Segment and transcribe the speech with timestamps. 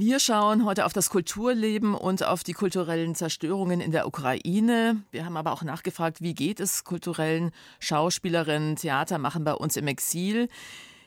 [0.00, 5.02] Wir schauen heute auf das Kulturleben und auf die kulturellen Zerstörungen in der Ukraine.
[5.10, 9.88] Wir haben aber auch nachgefragt, wie geht es kulturellen Schauspielerinnen, Theater machen bei uns im
[9.88, 10.48] Exil.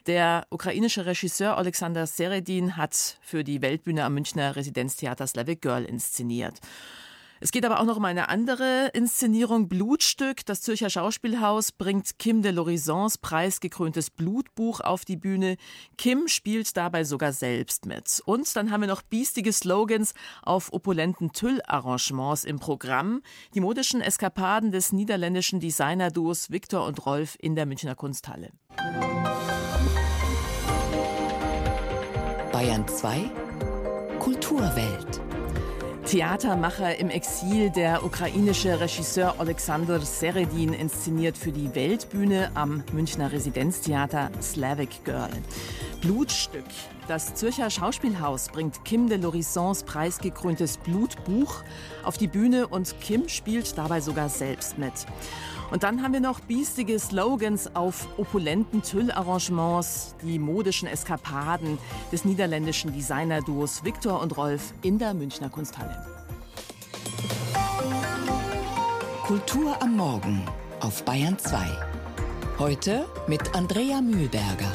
[0.08, 6.60] Der ukrainische Regisseur Alexander Seredin hat für die Weltbühne am Münchner Residenztheater Slavic Girl inszeniert.
[7.44, 10.46] Es geht aber auch noch um eine andere Inszenierung, Blutstück.
[10.46, 15.58] Das Zürcher Schauspielhaus bringt Kim de Lorisons preisgekröntes Blutbuch auf die Bühne.
[15.98, 18.22] Kim spielt dabei sogar selbst mit.
[18.26, 23.24] Und dann haben wir noch biestige Slogans auf opulenten Tüllarrangements im Programm.
[23.56, 28.52] Die modischen Eskapaden des niederländischen Designerduos Viktor und Rolf in der Münchner Kunsthalle.
[32.52, 33.32] Bayern 2
[34.20, 35.31] Kulturwelt
[36.06, 44.32] Theatermacher im Exil, der ukrainische Regisseur Alexander Seredin inszeniert für die Weltbühne am Münchner Residenztheater
[44.42, 45.30] Slavic Girl.
[46.02, 46.66] Blutstück.
[47.08, 51.64] Das Zürcher Schauspielhaus bringt Kim de Lorisons preisgekröntes Blutbuch
[52.04, 54.94] auf die Bühne und Kim spielt dabei sogar selbst mit.
[55.72, 61.78] Und dann haben wir noch biestige Slogans auf opulenten Tüllarrangements, die modischen Eskapaden
[62.12, 66.06] des niederländischen Designerduos Viktor und Rolf in der Münchner Kunsthalle.
[69.24, 70.44] Kultur am Morgen
[70.82, 71.58] auf Bayern 2.
[72.60, 74.72] Heute mit Andrea Mühlberger.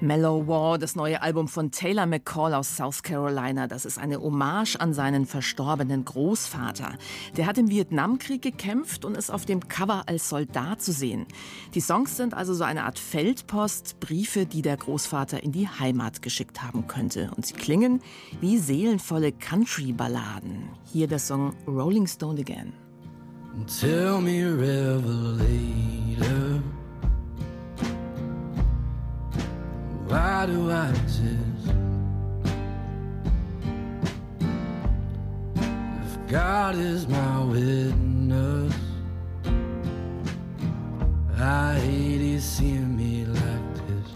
[0.00, 4.76] Mellow War, das neue Album von Taylor McCall aus South Carolina, das ist eine Hommage
[4.76, 6.94] an seinen verstorbenen Großvater.
[7.36, 11.26] Der hat im Vietnamkrieg gekämpft und ist auf dem Cover als Soldat zu sehen.
[11.74, 16.22] Die Songs sind also so eine Art Feldpost, Briefe, die der Großvater in die Heimat
[16.22, 17.32] geschickt haben könnte.
[17.36, 18.00] Und sie klingen
[18.40, 20.68] wie seelenvolle Country-Balladen.
[20.84, 22.72] Hier der Song Rolling Stone Again.
[23.66, 25.48] Tell me, Revelator.
[30.38, 31.66] Why do I exist?
[36.04, 38.72] If God is my witness,
[41.36, 44.08] I hate He seeing me like this.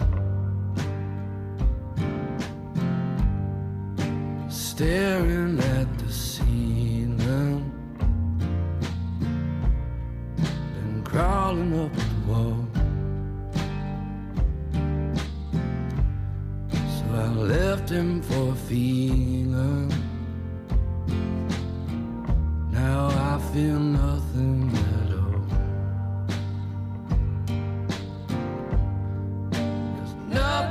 [4.48, 5.31] Staring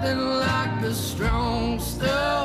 [0.01, 2.40] nothing like the strong stuff.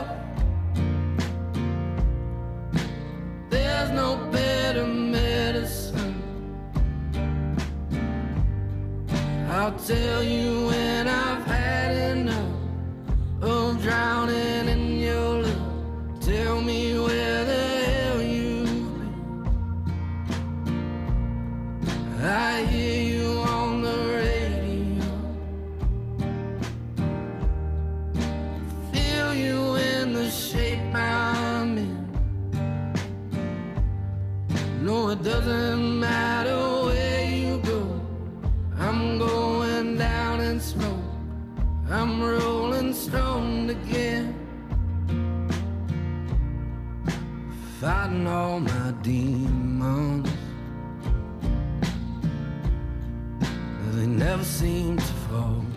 [54.26, 55.75] Never seem to fall.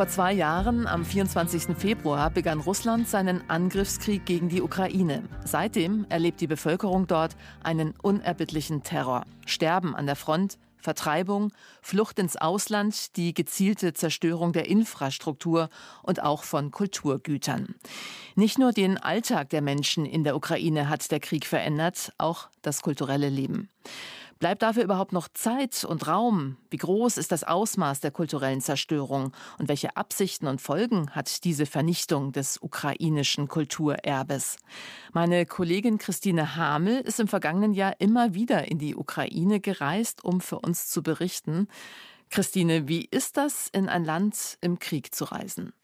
[0.00, 1.76] Vor zwei Jahren, am 24.
[1.76, 5.24] Februar, begann Russland seinen Angriffskrieg gegen die Ukraine.
[5.44, 9.26] Seitdem erlebt die Bevölkerung dort einen unerbittlichen Terror.
[9.44, 11.52] Sterben an der Front, Vertreibung,
[11.82, 15.68] Flucht ins Ausland, die gezielte Zerstörung der Infrastruktur
[16.02, 17.74] und auch von Kulturgütern.
[18.36, 22.80] Nicht nur den Alltag der Menschen in der Ukraine hat der Krieg verändert, auch das
[22.80, 23.68] kulturelle Leben.
[24.40, 26.56] Bleibt dafür überhaupt noch Zeit und Raum?
[26.70, 29.32] Wie groß ist das Ausmaß der kulturellen Zerstörung?
[29.58, 34.56] Und welche Absichten und Folgen hat diese Vernichtung des ukrainischen Kulturerbes?
[35.12, 40.40] Meine Kollegin Christine Hamel ist im vergangenen Jahr immer wieder in die Ukraine gereist, um
[40.40, 41.68] für uns zu berichten.
[42.30, 45.74] Christine, wie ist das, in ein Land im Krieg zu reisen?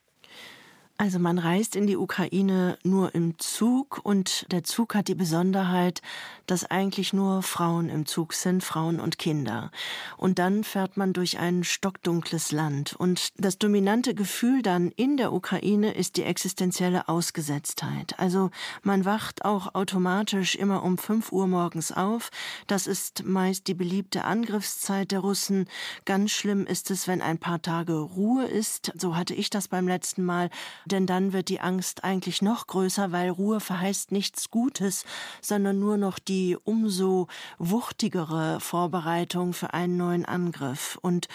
[0.98, 6.00] Also man reist in die Ukraine nur im Zug und der Zug hat die Besonderheit,
[6.46, 9.70] dass eigentlich nur Frauen im Zug sind, Frauen und Kinder.
[10.16, 12.94] Und dann fährt man durch ein stockdunkles Land.
[12.94, 18.18] Und das dominante Gefühl dann in der Ukraine ist die existenzielle Ausgesetztheit.
[18.18, 18.50] Also
[18.82, 22.30] man wacht auch automatisch immer um fünf Uhr morgens auf.
[22.68, 25.68] Das ist meist die beliebte Angriffszeit der Russen.
[26.06, 28.92] Ganz schlimm ist es, wenn ein paar Tage Ruhe ist.
[28.96, 30.48] So hatte ich das beim letzten Mal
[30.86, 35.04] denn dann wird die Angst eigentlich noch größer, weil Ruhe verheißt nichts Gutes,
[35.40, 37.26] sondern nur noch die umso
[37.58, 40.98] wuchtigere Vorbereitung für einen neuen Angriff.
[41.02, 41.28] Und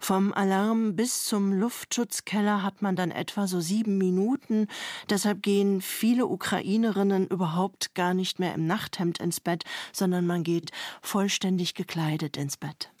[0.00, 4.68] vom Alarm bis zum Luftschutzkeller hat man dann etwa so sieben Minuten.
[5.10, 10.70] Deshalb gehen viele Ukrainerinnen überhaupt gar nicht mehr im Nachthemd ins Bett, sondern man geht
[11.00, 12.91] vollständig gekleidet ins Bett.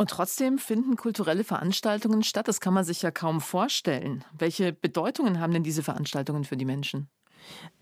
[0.00, 2.48] Und trotzdem finden kulturelle Veranstaltungen statt.
[2.48, 4.24] Das kann man sich ja kaum vorstellen.
[4.32, 7.10] Welche Bedeutungen haben denn diese Veranstaltungen für die Menschen?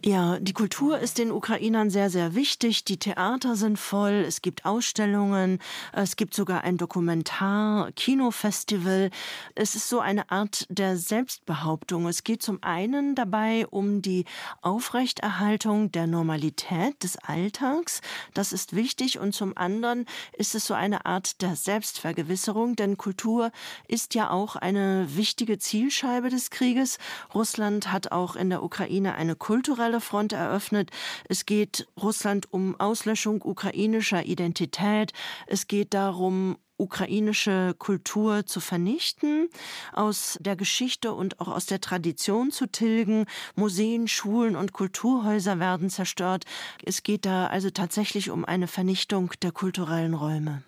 [0.04, 2.84] Ja, die Kultur ist den Ukrainern sehr, sehr wichtig.
[2.84, 5.58] Die Theater sind voll, es gibt Ausstellungen,
[5.92, 9.10] es gibt sogar ein Dokumentar-Kinofestival.
[9.56, 12.06] Es ist so eine Art der Selbstbehauptung.
[12.06, 14.24] Es geht zum einen dabei um die
[14.62, 18.00] Aufrechterhaltung der Normalität des Alltags.
[18.34, 19.18] Das ist wichtig.
[19.18, 23.50] Und zum anderen ist es so eine Art der Selbstvergewisserung, denn Kultur
[23.88, 26.98] ist ja auch eine wichtige Zielscheibe des Krieges.
[27.34, 30.90] Russland hat auch in der Ukraine eine kulturelle Front eröffnet.
[31.26, 35.14] Es geht Russland um Auslöschung ukrainischer Identität.
[35.46, 39.48] Es geht darum, ukrainische Kultur zu vernichten,
[39.94, 43.24] aus der Geschichte und auch aus der Tradition zu tilgen.
[43.56, 46.44] Museen, Schulen und Kulturhäuser werden zerstört.
[46.84, 50.62] Es geht da also tatsächlich um eine Vernichtung der kulturellen Räume.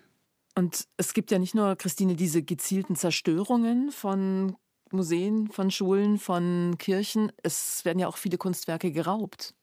[0.55, 4.55] Und es gibt ja nicht nur, Christine, diese gezielten Zerstörungen von
[4.93, 7.31] Museen, von Schulen, von Kirchen.
[7.43, 9.53] Es werden ja auch viele Kunstwerke geraubt.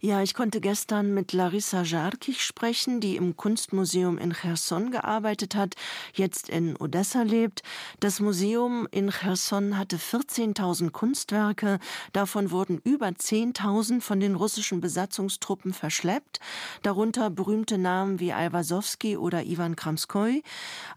[0.00, 5.74] Ja, ich konnte gestern mit Larissa Jarkich sprechen, die im Kunstmuseum in Cherson gearbeitet hat,
[6.14, 7.62] jetzt in Odessa lebt.
[8.00, 11.78] Das Museum in Cherson hatte 14.000 Kunstwerke,
[12.12, 16.40] davon wurden über 10.000 von den russischen Besatzungstruppen verschleppt,
[16.82, 20.42] darunter berühmte Namen wie Alwasowski oder Ivan Kramskoy.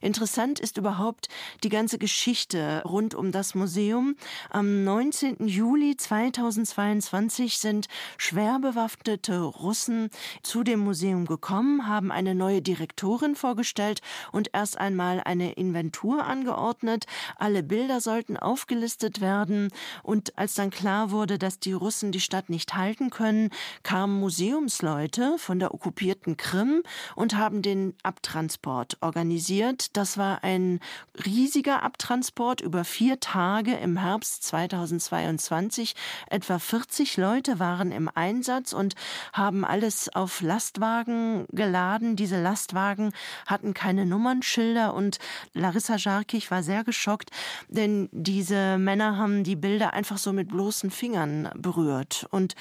[0.01, 1.27] Interessant ist überhaupt
[1.63, 4.15] die ganze Geschichte rund um das Museum.
[4.49, 5.47] Am 19.
[5.47, 7.87] Juli 2022 sind
[8.17, 10.09] schwer bewaffnete Russen
[10.43, 14.01] zu dem Museum gekommen, haben eine neue Direktorin vorgestellt
[14.33, 17.05] und erst einmal eine Inventur angeordnet.
[17.37, 19.69] Alle Bilder sollten aufgelistet werden.
[20.03, 23.49] Und als dann klar wurde, dass die Russen die Stadt nicht halten können,
[23.83, 26.83] kamen Museumsleute von der okkupierten Krim
[27.15, 29.95] und haben den Abtransport organisiert.
[29.95, 30.81] Das war ein
[31.25, 35.95] riesiger Abtransport über vier Tage im Herbst 2022.
[36.29, 38.95] Etwa 40 Leute waren im Einsatz Einsatz und
[39.33, 42.15] haben alles auf Lastwagen geladen.
[42.15, 43.11] Diese Lastwagen
[43.45, 45.19] hatten keine Nummernschilder und
[45.53, 47.29] Larissa Jarkich war sehr geschockt,
[47.67, 52.27] denn diese Männer haben die Bilder einfach so mit bloßen Fingern berührt.
[52.31, 52.55] Und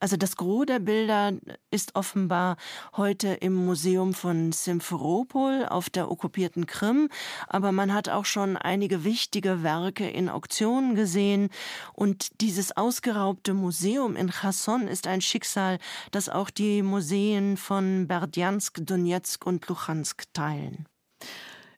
[0.00, 1.32] also das Gros der Bilder
[1.70, 2.56] ist offenbar
[2.96, 7.08] heute im Museum von Simferopol auf der okkupierten Krim,
[7.48, 11.48] aber man hat auch schon einige wichtige Werke in Auktionen gesehen
[11.94, 15.78] und dieses ausgeraubte Museum in Chasson ist ein Schicksal Schicksal,
[16.12, 20.86] das auch die Museen von Berdjansk, Donetsk und Luhansk teilen.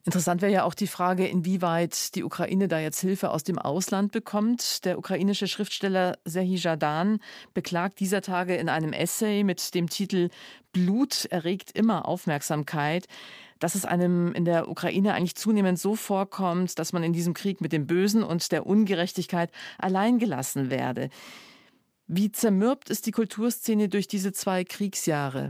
[0.03, 4.11] Interessant wäre ja auch die Frage, inwieweit die Ukraine da jetzt Hilfe aus dem Ausland
[4.11, 4.85] bekommt.
[4.85, 7.17] Der ukrainische Schriftsteller Serhii Jadan
[7.55, 10.29] beklagt dieser Tage in einem Essay mit dem Titel
[10.71, 13.07] Blut erregt immer Aufmerksamkeit,
[13.57, 17.59] dass es einem in der Ukraine eigentlich zunehmend so vorkommt, dass man in diesem Krieg
[17.59, 21.09] mit dem Bösen und der Ungerechtigkeit alleingelassen werde.
[22.07, 25.47] Wie zermürbt ist die Kulturszene durch diese zwei Kriegsjahre?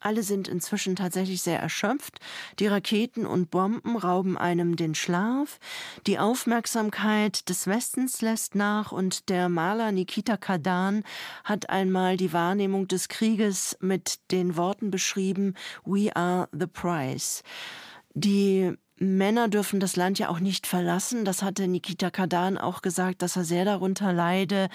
[0.00, 2.20] Alle sind inzwischen tatsächlich sehr erschöpft.
[2.60, 5.58] Die Raketen und Bomben rauben einem den Schlaf.
[6.06, 11.02] Die Aufmerksamkeit des Westens lässt nach und der Maler Nikita Kadan
[11.42, 17.42] hat einmal die Wahrnehmung des Krieges mit den Worten beschrieben, We are the prize.
[18.14, 21.24] Die Männer dürfen das Land ja auch nicht verlassen.
[21.24, 24.68] Das hatte Nikita Kadan auch gesagt, dass er sehr darunter leide,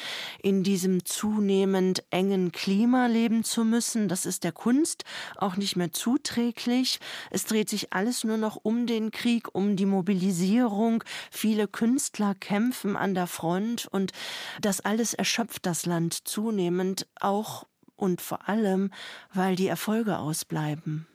[0.44, 4.10] in diesem zunehmend engen Klima leben zu müssen.
[4.10, 5.06] Das ist der Kunst
[5.38, 7.00] auch nicht mehr zuträglich.
[7.32, 11.06] Es dreht sich alles nur noch um den Krieg, um die Mobilisierung.
[11.32, 14.12] Viele Künstler kämpfen an der Front und
[14.60, 17.66] das alles erschöpft das Land zunehmend auch
[17.96, 18.92] und vor allem,
[19.34, 21.08] weil die Erfolge ausbleiben.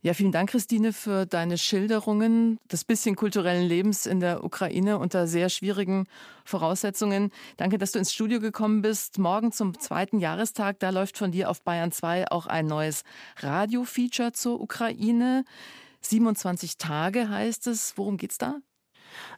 [0.00, 5.26] Ja, vielen Dank, Christine, für deine Schilderungen des bisschen kulturellen Lebens in der Ukraine unter
[5.26, 6.06] sehr schwierigen
[6.44, 7.32] Voraussetzungen.
[7.56, 9.18] Danke, dass du ins Studio gekommen bist.
[9.18, 13.02] Morgen zum zweiten Jahrestag, da läuft von dir auf Bayern 2 auch ein neues
[13.38, 15.44] Radio-Feature zur Ukraine.
[16.02, 17.94] 27 Tage heißt es.
[17.96, 18.60] Worum geht's da?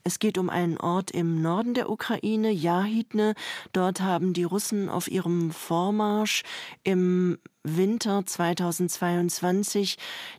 [0.05, 3.35] Es geht um einen Ort im Norden der Ukraine, Jahidne.
[3.73, 6.43] Dort haben die Russen auf ihrem Vormarsch
[6.83, 9.97] im Winter 2022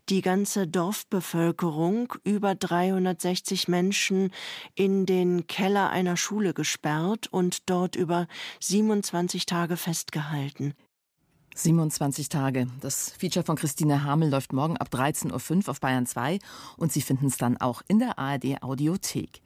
[0.10, 4.32] die ganze Dorfbevölkerung, über 360 Menschen,
[4.76, 8.28] in den Keller einer Schule gesperrt und dort über
[8.60, 10.74] 27 Tage festgehalten.
[11.56, 12.68] 27 Tage.
[12.80, 16.40] Das Feature von Christine Hamel läuft morgen ab 13.05 Uhr auf Bayern 2
[16.78, 19.42] und Sie finden es dann auch in der ARD Audiothek.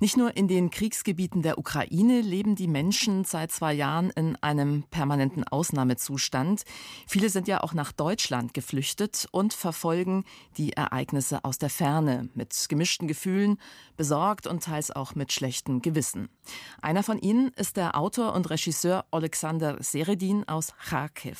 [0.00, 4.82] Nicht nur in den Kriegsgebieten der Ukraine leben die Menschen seit zwei Jahren in einem
[4.90, 6.64] permanenten Ausnahmezustand.
[7.06, 10.24] Viele sind ja auch nach Deutschland geflüchtet und verfolgen
[10.56, 13.58] die Ereignisse aus der Ferne mit gemischten Gefühlen,
[13.96, 16.28] besorgt und teils auch mit schlechtem Gewissen.
[16.82, 21.33] Einer von ihnen ist der Autor und Regisseur Alexander Seredin aus Kharkiv.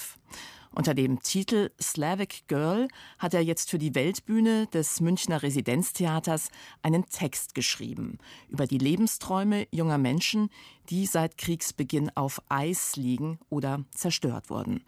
[0.76, 2.88] Unter dem Titel Slavic Girl
[3.20, 6.50] hat er jetzt für die Weltbühne des Münchner Residenztheaters
[6.82, 10.50] einen Text geschrieben über die Lebensträume junger Menschen,
[10.90, 14.82] die seit Kriegsbeginn auf Eis liegen oder zerstört wurden.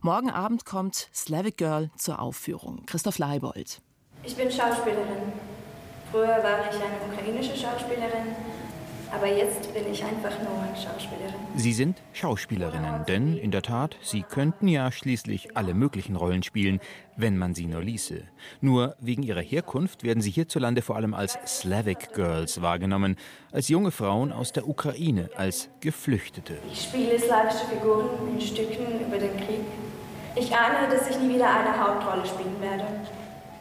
[0.00, 2.84] Morgen Abend kommt Slavic Girl zur Aufführung.
[2.86, 3.80] Christoph Leibold.
[4.24, 5.32] Ich bin Schauspielerin.
[6.10, 8.34] Früher war ich eine ukrainische Schauspielerin.
[9.10, 11.34] Aber jetzt bin ich einfach nur Schauspielerin.
[11.56, 16.78] Sie sind Schauspielerinnen, denn in der Tat, sie könnten ja schließlich alle möglichen Rollen spielen,
[17.16, 18.22] wenn man sie nur ließe.
[18.60, 23.16] Nur wegen ihrer Herkunft werden sie hierzulande vor allem als Slavic Girls wahrgenommen,
[23.50, 26.58] als junge Frauen aus der Ukraine, als Geflüchtete.
[26.70, 29.60] Ich spiele slawische Figuren in Stücken über den Krieg.
[30.36, 32.84] Ich ahne, dass ich nie wieder eine Hauptrolle spielen werde.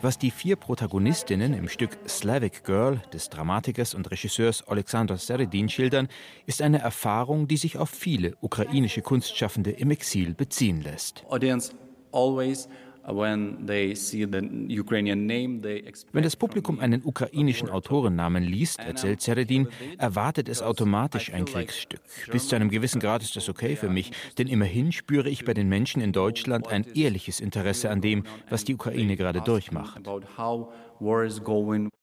[0.08, 6.08] Was die vier Protagonistinnen im Stück Slavic Girl des Dramatikers und Regisseurs Alexander Seredin schildern,
[6.46, 11.26] ist eine Erfahrung, die sich auf viele ukrainische Kunstschaffende im Exil beziehen lässt.
[11.28, 11.74] Audience
[12.14, 12.70] always
[16.12, 22.02] wenn das Publikum einen ukrainischen Autorennamen liest, erzählt Seredin, erwartet es automatisch ein Kriegsstück.
[22.32, 25.54] Bis zu einem gewissen Grad ist das okay für mich, denn immerhin spüre ich bei
[25.54, 30.02] den Menschen in Deutschland ein ehrliches Interesse an dem, was die Ukraine gerade durchmacht.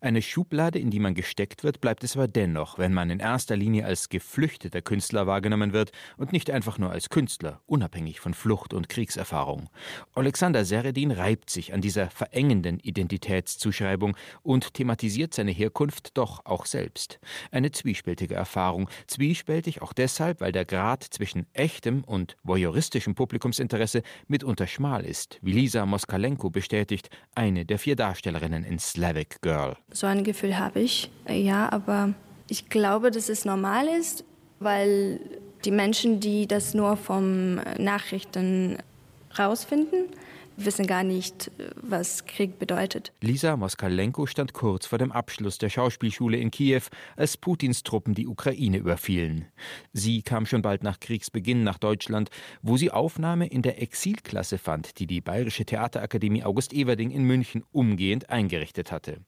[0.00, 3.56] Eine Schublade, in die man gesteckt wird, bleibt es aber dennoch, wenn man in erster
[3.56, 8.72] Linie als geflüchteter Künstler wahrgenommen wird und nicht einfach nur als Künstler, unabhängig von Flucht
[8.72, 9.68] und Kriegserfahrung.
[10.14, 17.18] Alexander Seredin reibt sich an dieser verengenden Identitätszuschreibung und thematisiert seine Herkunft doch auch selbst.
[17.50, 24.66] Eine zwiespältige Erfahrung, zwiespältig auch deshalb, weil der Grad zwischen echtem und voyeuristischem Publikumsinteresse mitunter
[24.66, 29.76] schmal ist, wie Lisa Moskalenko bestätigt, eine der vier Darstellerinnen in Slavic Girl.
[29.90, 32.14] So ein Gefühl habe ich, ja, aber
[32.48, 34.24] ich glaube, dass es normal ist,
[34.60, 35.20] weil
[35.64, 38.78] die Menschen, die das nur vom Nachrichten
[39.38, 40.06] rausfinden,
[40.56, 43.12] wissen gar nicht, was Krieg bedeutet.
[43.20, 46.82] Lisa Moskalenko stand kurz vor dem Abschluss der Schauspielschule in Kiew,
[47.16, 49.46] als Putins Truppen die Ukraine überfielen.
[49.92, 52.30] Sie kam schon bald nach Kriegsbeginn nach Deutschland,
[52.62, 57.64] wo sie Aufnahme in der Exilklasse fand, die die Bayerische Theaterakademie August Everding in München
[57.72, 59.18] umgehend eingerichtet hatte.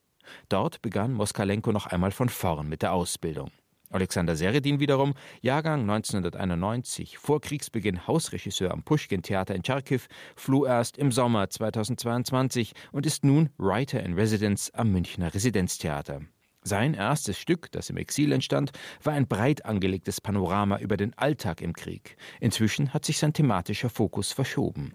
[0.49, 3.51] Dort begann Moskalenko noch einmal von vorn mit der Ausbildung.
[3.89, 10.01] Alexander Seredin wiederum, Jahrgang 1991, vor Kriegsbeginn Hausregisseur am Pushkin-Theater in Charkiw,
[10.35, 16.21] floh erst im Sommer 2022 und ist nun Writer in Residence am Münchner Residenztheater.
[16.67, 21.61] Sein erstes Stück, das im Exil entstand, war ein breit angelegtes Panorama über den Alltag
[21.61, 22.17] im Krieg.
[22.41, 24.91] Inzwischen hat sich sein thematischer Fokus verschoben.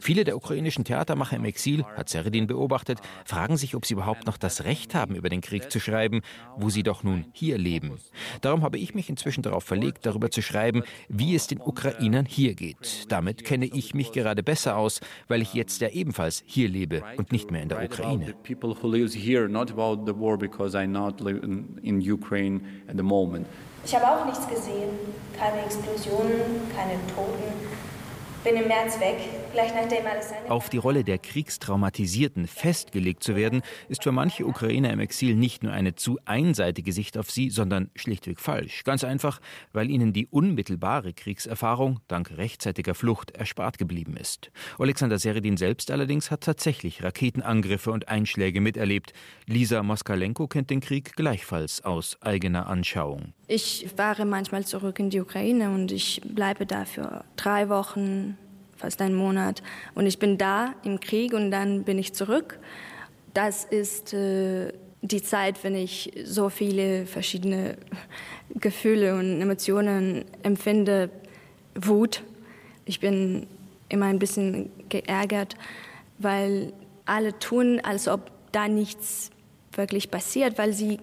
[0.00, 4.38] Viele der ukrainischen Theatermacher im Exil, hat Seredin beobachtet, fragen sich, ob sie überhaupt noch
[4.38, 6.22] das Recht haben, über den Krieg zu schreiben,
[6.56, 7.98] wo sie doch nun hier leben.
[8.40, 12.54] Darum habe ich mich inzwischen darauf verlegt, darüber zu schreiben, wie es den Ukrainern hier
[12.54, 13.04] geht.
[13.12, 17.02] Damit kenne ich mich gerade besser aus, weil ich jetzt ja ebenfalls hier hier lebe
[17.16, 18.34] und nicht mehr in der Ukraine.
[23.84, 24.90] Ich habe auch nichts gesehen.
[25.36, 27.52] Keine Explosionen, keine Toten.
[28.44, 29.16] Bin im März weg,
[29.54, 34.92] gleich nachdem alles Auf die Rolle der Kriegstraumatisierten festgelegt zu werden, ist für manche Ukrainer
[34.92, 38.84] im Exil nicht nur eine zu einseitige Sicht auf sie, sondern schlichtweg falsch.
[38.84, 39.40] Ganz einfach,
[39.72, 44.50] weil ihnen die unmittelbare Kriegserfahrung dank rechtzeitiger Flucht erspart geblieben ist.
[44.78, 49.14] Alexander Seredin selbst allerdings hat tatsächlich Raketenangriffe und Einschläge miterlebt.
[49.46, 53.32] Lisa Moskalenko kennt den Krieg gleichfalls aus eigener Anschauung.
[53.46, 58.38] Ich fahre manchmal zurück in die Ukraine und ich bleibe da für drei Wochen,
[58.76, 59.62] fast einen Monat.
[59.94, 62.58] Und ich bin da im Krieg und dann bin ich zurück.
[63.34, 64.72] Das ist äh,
[65.02, 67.76] die Zeit, wenn ich so viele verschiedene
[68.54, 71.10] Gefühle und Emotionen empfinde.
[71.74, 72.22] Wut.
[72.86, 73.46] Ich bin
[73.88, 75.56] immer ein bisschen geärgert,
[76.18, 76.72] weil
[77.04, 79.30] alle tun, als ob da nichts
[79.72, 81.00] wirklich passiert, weil sie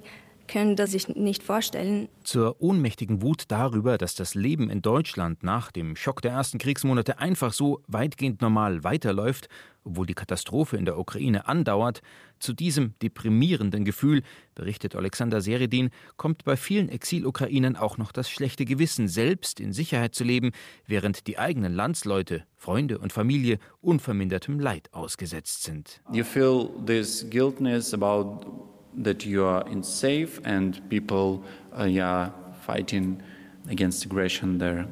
[0.51, 2.10] können das sich nicht vorstellen.
[2.24, 7.20] Zur ohnmächtigen Wut darüber, dass das Leben in Deutschland nach dem Schock der ersten Kriegsmonate
[7.20, 9.48] einfach so weitgehend normal weiterläuft,
[9.86, 12.01] obwohl die Katastrophe in der Ukraine andauert,
[12.39, 18.65] zu diesem deprimierenden Gefühl, berichtet Alexander Seredin, kommt bei vielen Exil-Ukrainern auch noch das schlechte
[18.65, 20.51] Gewissen, selbst in Sicherheit zu leben,
[20.86, 26.01] während die eigenen Landsleute, Freunde und Familie unvermindertem Leid ausgesetzt sind.
[26.12, 31.43] You feel this guiltness about that you are in safe and people
[31.77, 32.29] uh, yeah,
[32.62, 33.21] fighting
[33.69, 34.88] against aggression there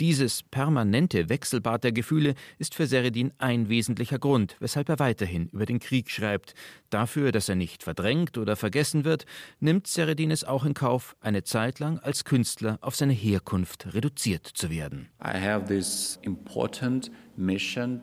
[0.00, 5.66] Dieses permanente Wechselbad der Gefühle ist für Seredin ein wesentlicher Grund, weshalb er weiterhin über
[5.66, 6.54] den Krieg schreibt.
[6.90, 9.26] Dafür, dass er nicht verdrängt oder vergessen wird,
[9.60, 14.46] nimmt Seredin es auch in Kauf, eine Zeit lang als Künstler auf seine Herkunft reduziert
[14.46, 15.08] zu werden.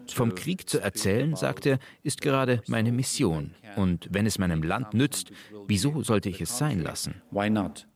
[0.07, 3.55] Vom Krieg zu erzählen, sagt er, ist gerade meine Mission.
[3.75, 5.31] Und wenn es meinem Land nützt,
[5.67, 7.22] wieso sollte ich es sein lassen?
[7.31, 7.88] Why not?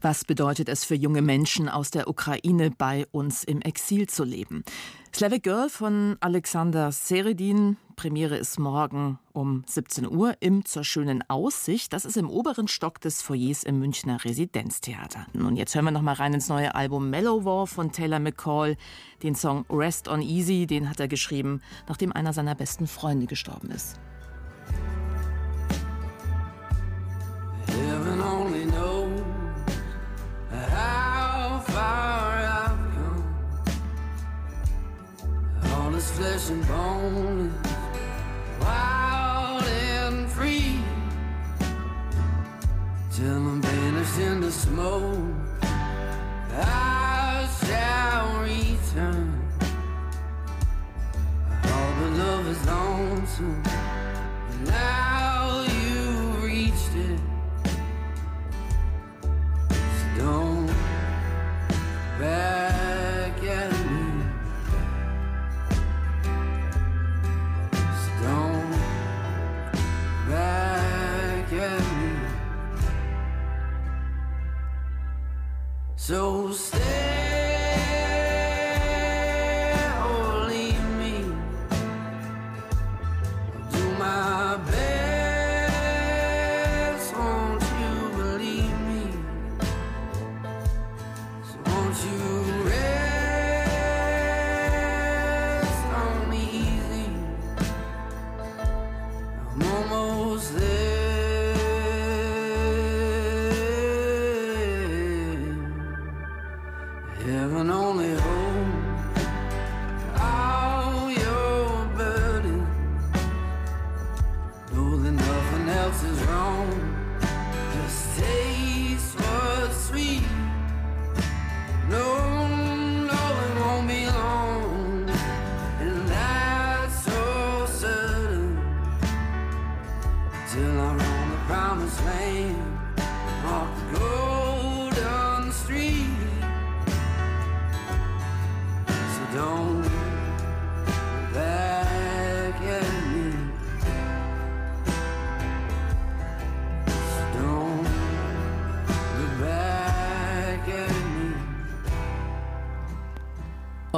[0.00, 4.62] Was bedeutet es für junge Menschen aus der Ukraine bei uns im Exil zu leben?
[5.14, 7.76] Slavic Girl von Alexander Seredin.
[7.96, 11.92] Premiere ist morgen um 17 Uhr im Zur schönen Aussicht.
[11.92, 15.26] Das ist im oberen Stock des Foyers im Münchner Residenztheater.
[15.32, 18.76] Nun, jetzt hören wir noch mal rein ins neue Album Mellow War von Taylor McCall.
[19.24, 23.70] Den Song Rest on Easy, den hat er geschrieben, nachdem einer seiner besten Freunde gestorben
[23.70, 23.98] ist.
[36.50, 37.52] And bone
[38.60, 40.80] wild and free.
[43.12, 45.34] Till I'm banished in the smoke,
[46.52, 49.42] I shall return.
[51.64, 53.67] All but love is lonesome.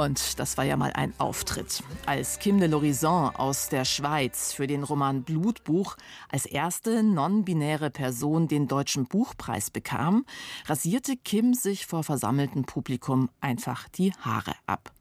[0.01, 1.83] Und das war ja mal ein Auftritt.
[2.07, 5.95] Als Kim de l'Horizon aus der Schweiz für den Roman Blutbuch
[6.27, 10.25] als erste non-binäre Person den Deutschen Buchpreis bekam,
[10.65, 14.91] rasierte Kim sich vor versammeltem Publikum einfach die Haare ab.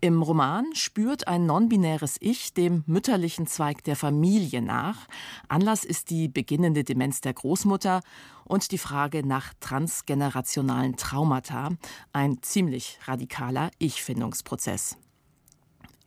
[0.00, 5.06] Im Roman spürt ein non-binäres Ich dem mütterlichen Zweig der Familie nach.
[5.48, 8.02] Anlass ist die beginnende Demenz der Großmutter
[8.44, 11.70] und die Frage nach transgenerationalen Traumata,
[12.12, 14.98] ein ziemlich radikaler Ich-Findungsprozess.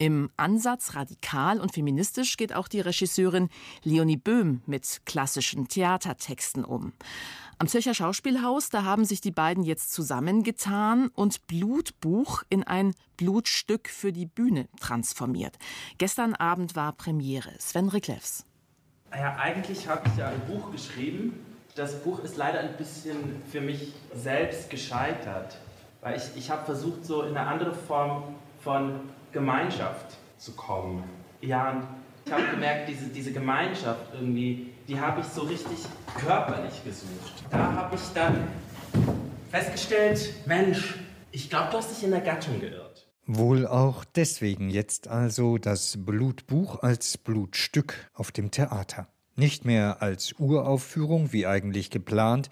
[0.02, 3.50] Im Ansatz radikal und feministisch geht auch die Regisseurin
[3.84, 6.94] Leonie Böhm mit klassischen Theatertexten um.
[7.58, 13.90] Am Zürcher Schauspielhaus, da haben sich die beiden jetzt zusammengetan und Blutbuch in ein Blutstück
[13.90, 15.58] für die Bühne transformiert.
[15.98, 17.52] Gestern Abend war Premiere.
[17.60, 18.46] Sven Riklefs.
[19.12, 21.46] Ja, eigentlich habe ich ja ein Buch geschrieben.
[21.76, 25.58] Das Buch ist leider ein bisschen für mich selbst gescheitert,
[26.00, 31.04] weil ich, ich habe versucht, so in eine andere Form von Gemeinschaft zu kommen.
[31.42, 31.84] Ja, und
[32.26, 35.78] ich habe gemerkt, diese, diese Gemeinschaft irgendwie, die habe ich so richtig
[36.18, 37.44] körperlich gesucht.
[37.50, 38.48] Da habe ich dann
[39.52, 40.96] festgestellt, Mensch,
[41.32, 43.08] ich glaube, du hast dich in der Gattung geirrt.
[43.26, 49.08] Wohl auch deswegen jetzt also das Blutbuch als Blutstück auf dem Theater.
[49.40, 52.50] Nicht mehr als Uraufführung, wie eigentlich geplant,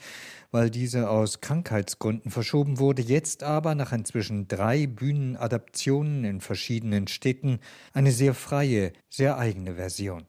[0.52, 7.60] weil diese aus Krankheitsgründen verschoben wurde, jetzt aber nach inzwischen drei Bühnenadaptionen in verschiedenen Städten
[7.92, 10.28] eine sehr freie, sehr eigene Version.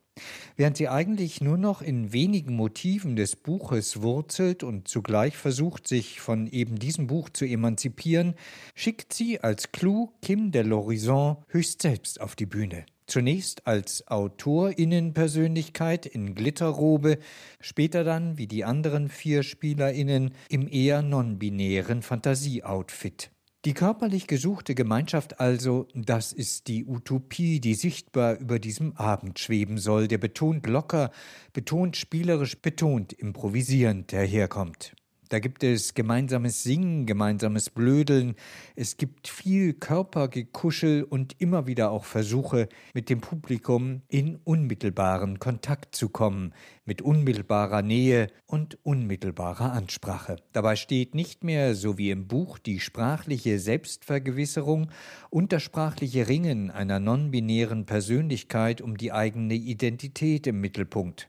[0.57, 6.21] Während sie eigentlich nur noch in wenigen Motiven des Buches wurzelt und zugleich versucht, sich
[6.21, 8.35] von eben diesem Buch zu emanzipieren,
[8.75, 12.85] schickt sie als Clou Kim de l'Horizon höchst selbst auf die Bühne.
[13.09, 17.19] Zunächst als Autorinnenpersönlichkeit in Glitterrobe,
[17.59, 23.31] später dann, wie die anderen vier Spielerinnen, im eher non-binären Fantasieoutfit.
[23.65, 29.79] Die körperlich gesuchte Gemeinschaft also, das ist die Utopie, die sichtbar über diesem Abend schweben
[29.79, 31.11] soll, der betont locker,
[31.55, 34.93] betont spielerisch, betont improvisierend daherkommt.
[35.29, 38.35] Da gibt es gemeinsames Singen, gemeinsames Blödeln,
[38.77, 45.95] es gibt viel Körpergekuschel und immer wieder auch Versuche, mit dem Publikum in unmittelbaren Kontakt
[45.95, 46.55] zu kommen,
[46.87, 50.37] mit unmittelbarer Nähe und unmittelbarer Ansprache.
[50.53, 54.91] Dabei steht nicht mehr, so wie im Buch, die sprachliche Selbstvergewisserung
[55.29, 61.29] und das sprachliche Ringen einer non-binären Persönlichkeit um die eigene Identität im Mittelpunkt.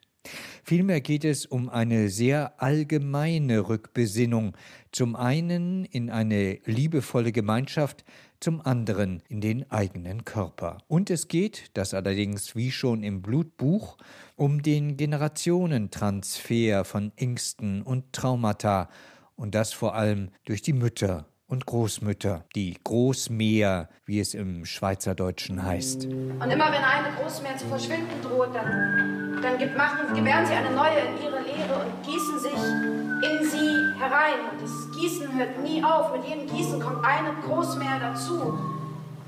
[0.63, 4.55] Vielmehr geht es um eine sehr allgemeine Rückbesinnung,
[4.91, 8.05] zum einen in eine liebevolle Gemeinschaft,
[8.39, 10.77] zum anderen in den eigenen Körper.
[10.87, 13.97] Und es geht, das allerdings wie schon im Blutbuch,
[14.35, 18.89] um den Generationentransfer von Ängsten und Traumata,
[19.35, 25.63] und das vor allem durch die Mütter und Großmütter, die Großmäher, wie es im Schweizerdeutschen
[25.63, 26.05] heißt.
[26.05, 30.99] Und immer wenn eine Großmäher zu verschwinden droht, dann, dann machen, gewähren sie eine neue
[30.99, 34.39] in ihre Lehre und gießen sich in sie herein.
[34.51, 36.13] Und das Gießen hört nie auf.
[36.13, 38.57] Mit jedem Gießen kommt eine Großmäher dazu.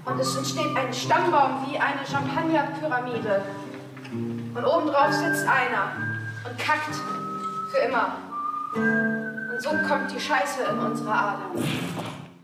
[0.05, 3.43] Und es entsteht ein Stammbaum wie eine Champagnerpyramide.
[4.11, 5.91] Und obendrauf sitzt einer
[6.45, 6.95] und kackt
[7.71, 9.30] für immer.
[9.61, 11.51] So kommt die Scheiße in unsere Adern.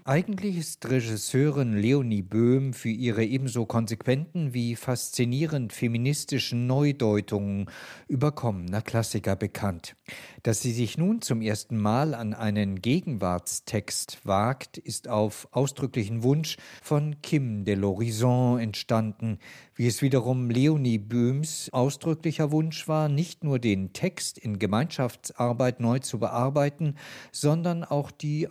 [0.08, 7.70] Eigentlich ist Regisseurin Leonie Böhm für ihre ebenso konsequenten wie faszinierend feministischen Neudeutungen
[8.08, 9.98] überkommener Klassiker bekannt.
[10.44, 16.56] Dass sie sich nun zum ersten Mal an einen Gegenwartstext wagt, ist auf ausdrücklichen Wunsch
[16.82, 19.40] von Kim de l'Horizon entstanden,
[19.76, 26.00] wie es wiederum Leonie Böhms ausdrücklicher Wunsch war, nicht nur den Text in Gemeinschaftsarbeit neu
[26.00, 26.96] zu bearbeiten,
[27.34, 28.48] sondern auch die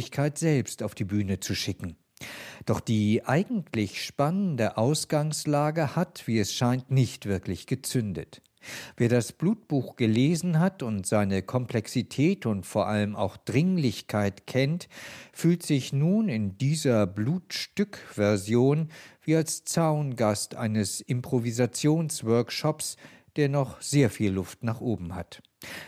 [0.00, 1.96] Autorinnenpersönlichkeit selbst auf die Bühne zu schicken.
[2.66, 8.42] Doch die eigentlich spannende Ausgangslage hat, wie es scheint, nicht wirklich gezündet.
[8.98, 14.88] Wer das Blutbuch gelesen hat und seine Komplexität und vor allem auch Dringlichkeit kennt,
[15.32, 18.90] fühlt sich nun in dieser Blutstück-Version
[19.22, 22.96] wie als Zaungast eines Improvisationsworkshops,
[23.40, 25.42] der noch sehr viel Luft nach oben hat.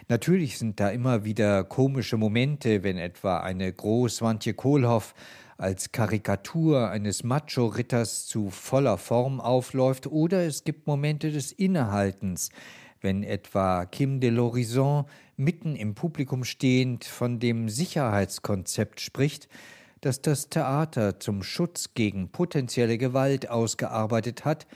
[0.08, 5.14] Natürlich sind da immer wieder komische Momente, wenn etwa eine Großwantje Kohlhoff
[5.58, 12.48] als Karikatur eines Macho-Ritters zu voller Form aufläuft, oder es gibt Momente des Innehaltens,
[13.02, 15.04] wenn etwa Kim de l'Horizon
[15.36, 19.50] mitten im Publikum stehend von dem Sicherheitskonzept spricht,
[20.00, 24.66] das das Theater zum Schutz gegen potenzielle Gewalt ausgearbeitet hat,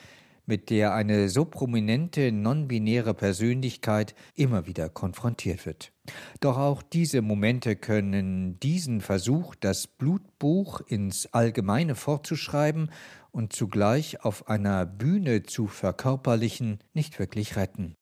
[0.46, 5.92] mit der eine so prominente non-binäre Persönlichkeit immer wieder konfrontiert wird.
[6.40, 12.90] Doch auch diese Momente können diesen Versuch, das Blutbuch ins Allgemeine fortzuschreiben
[13.32, 17.96] und zugleich auf einer Bühne zu verkörperlichen, nicht wirklich retten.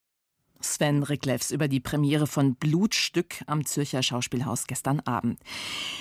[0.64, 5.38] Sven Riklefs über die Premiere von Blutstück am Zürcher Schauspielhaus gestern Abend.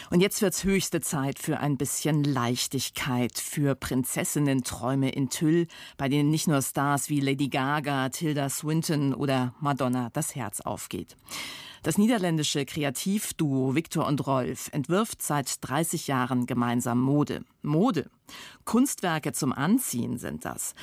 [0.09, 6.31] Und jetzt wird's höchste Zeit für ein bisschen Leichtigkeit, für Prinzessinnen-Träume in Tüll, bei denen
[6.31, 11.15] nicht nur Stars wie Lady Gaga, Tilda Swinton oder Madonna das Herz aufgeht.
[11.83, 17.43] Das niederländische Kreativduo Viktor und Rolf entwirft seit 30 Jahren gemeinsam Mode.
[17.61, 18.09] Mode.
[18.63, 20.75] Kunstwerke zum Anziehen sind das.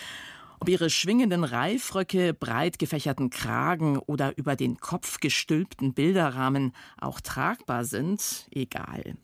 [0.61, 7.87] Ob ihre schwingenden Reifröcke, breit gefächerten Kragen oder über den Kopf gestülpten Bilderrahmen auch tragbar
[7.87, 9.16] sind, egal.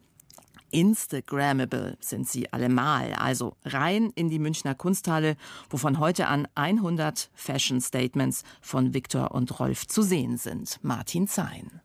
[0.70, 5.36] Instagrammable sind sie allemal, also rein in die Münchner Kunsthalle,
[5.68, 10.78] wo von heute an 100 Fashion Statements von Viktor und Rolf zu sehen sind.
[10.82, 11.82] Martin Zein.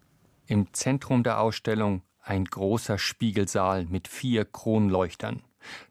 [0.48, 5.42] Im Zentrum der Ausstellung ein großer Spiegelsaal mit vier Kronleuchtern.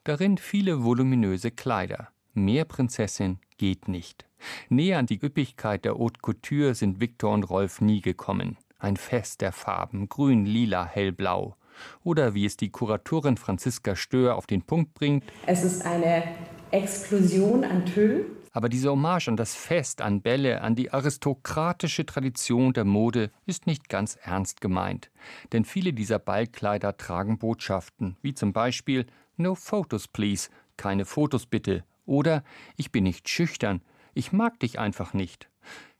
[0.05, 2.09] Darin viele voluminöse Kleider.
[2.40, 4.24] Mehr Prinzessin geht nicht.
[4.70, 8.57] Näher an die Üppigkeit der Haute Couture sind Viktor und Rolf nie gekommen.
[8.79, 11.57] Ein Fest der Farben, grün, lila, hellblau.
[12.03, 15.24] Oder wie es die Kuratorin Franziska Stör auf den Punkt bringt.
[15.44, 16.22] Es ist eine
[16.70, 18.24] Explosion an Tüll.
[18.53, 23.66] Aber diese Hommage an das Fest, an Bälle, an die aristokratische Tradition der Mode ist
[23.66, 25.11] nicht ganz ernst gemeint.
[25.53, 30.48] Denn viele dieser Ballkleider tragen Botschaften, wie zum Beispiel No photos please,
[30.79, 32.42] keine Fotos bitte oder
[32.77, 33.81] ich bin nicht schüchtern,
[34.12, 35.49] ich mag dich einfach nicht.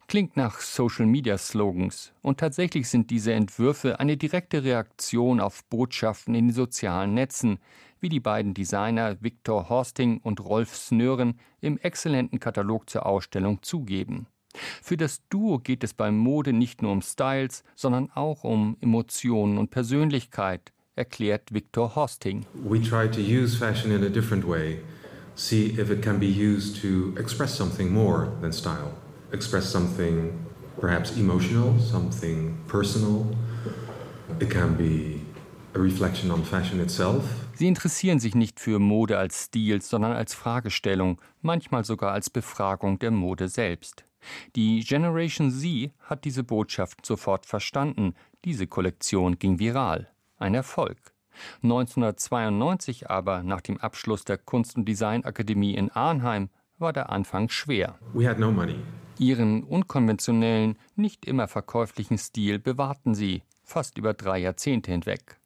[0.09, 2.12] Klingt nach Social-Media-Slogans.
[2.20, 7.61] Und tatsächlich sind diese Entwürfe eine direkte Reaktion auf Botschaften in den sozialen Netzen,
[8.01, 14.27] wie die beiden Designer Viktor Horsting und Rolf Snören im exzellenten Katalog zur Ausstellung zugeben.
[14.83, 19.59] Für das Duo geht es beim Mode nicht nur um Styles, sondern auch um Emotionen
[19.59, 22.46] und Persönlichkeit, erklärt Viktor Horsting.
[22.55, 24.81] We try to use fashion in a different way
[25.40, 28.92] see if it can be used to express something more than style,
[29.33, 30.33] express something
[30.79, 33.26] perhaps emotional, something personal.
[34.38, 35.22] It can be
[35.74, 37.24] a reflection on fashion itself.
[37.55, 42.98] Sie interessieren sich nicht für Mode als Stil, sondern als Fragestellung, manchmal sogar als Befragung
[42.98, 44.05] der Mode selbst.
[44.57, 48.14] Die Generation Z hat diese Botschaft sofort verstanden.
[48.44, 50.09] Diese Kollektion ging viral.
[50.37, 50.98] Ein Erfolg.
[51.62, 57.99] 1992 aber, nach dem Abschluss der Kunst- und Designakademie in Arnheim, war der Anfang schwer.
[58.14, 58.55] No
[59.19, 65.38] Ihren unkonventionellen, nicht immer verkäuflichen Stil bewahrten sie, fast über drei Jahrzehnte hinweg.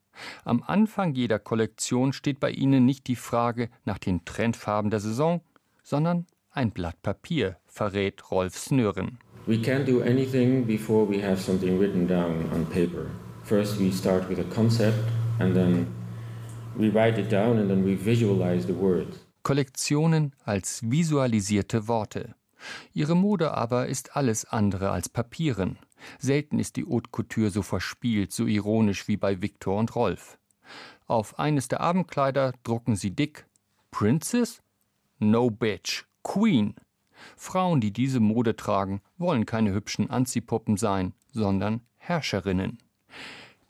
[0.45, 5.41] Am Anfang jeder Kollektion steht bei ihnen nicht die Frage nach den Trendfarben der Saison,
[5.83, 9.19] sondern ein Blatt Papier, verrät Rolf Snören.
[9.47, 13.11] We can't do anything before we have something written down on paper.
[13.43, 14.99] First we start with a concept
[15.45, 15.87] and then
[16.77, 19.19] we write it down and then we visualize the words.
[19.43, 22.35] Kollektionen als visualisierte Worte.
[22.95, 25.79] Ihre Mode aber ist alles andere als Papieren.
[26.19, 30.39] Selten ist die Haute Couture so verspielt, so ironisch wie bei Victor und Rolf.
[31.07, 33.47] Auf eines der Abendkleider drucken sie dick
[33.91, 34.63] Princess?
[35.19, 36.75] No bitch, Queen.
[37.37, 42.79] Frauen, die diese Mode tragen, wollen keine hübschen Anziehpuppen sein, sondern Herrscherinnen.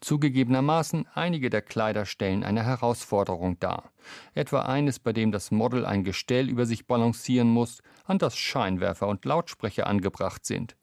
[0.05, 3.91] Zugegebenermaßen, einige der Kleider stellen eine Herausforderung dar.
[4.35, 9.09] Etwa eines, bei dem das Model ein Gestell über sich balancieren muss, an das Scheinwerfer
[9.09, 10.77] und Lautsprecher angebracht sind.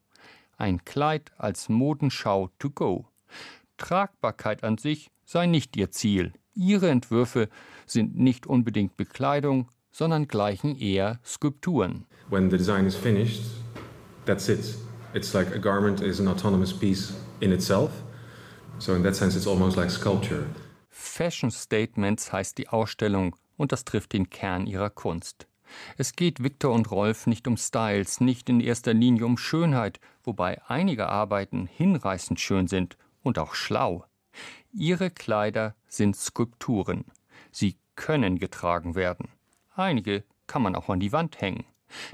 [0.58, 3.06] Ein Kleid als Modenschau to go.
[3.78, 6.34] Tragbarkeit an sich sei nicht ihr Ziel.
[6.56, 7.48] Ihre Entwürfe
[7.86, 12.06] sind nicht unbedingt Bekleidung, sondern gleichen eher Skulpturen.
[12.30, 13.44] When the design is finished,
[14.26, 14.76] that's it.
[15.14, 17.92] It's like a garment is an autonomous piece in itself.
[18.82, 20.48] So in that sense it's almost like sculpture.
[20.90, 25.46] Fashion Statements heißt die Ausstellung und das trifft den Kern ihrer Kunst.
[25.98, 30.60] Es geht Victor und Rolf nicht um Styles, nicht in erster Linie um Schönheit, wobei
[30.68, 34.04] einige Arbeiten hinreißend schön sind und auch schlau.
[34.74, 37.06] Ihre Kleider sind Skulpturen.
[37.52, 39.30] Sie können getragen werden.
[39.76, 41.66] Einige kann man auch an die Wand hängen.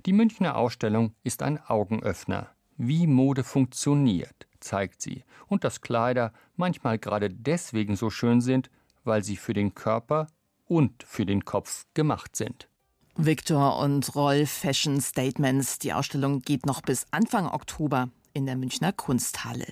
[0.05, 2.49] Die Münchner Ausstellung ist ein Augenöffner.
[2.75, 8.69] Wie Mode funktioniert, zeigt sie, und dass Kleider manchmal gerade deswegen so schön sind,
[9.03, 10.27] weil sie für den Körper
[10.65, 12.67] und für den Kopf gemacht sind.
[13.15, 15.79] Victor und Rolf Fashion Statements.
[15.79, 19.65] Die Ausstellung geht noch bis Anfang Oktober in der Münchner Kunsthalle.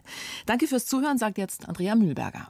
[0.47, 2.47] Danke fürs Zuhören, sagt jetzt Andrea Mühlberger.